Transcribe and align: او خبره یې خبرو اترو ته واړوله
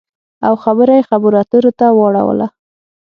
او 0.47 0.53
خبره 0.63 0.93
یې 0.97 1.07
خبرو 1.09 1.39
اترو 1.41 1.71
ته 1.79 1.85
واړوله 1.97 2.47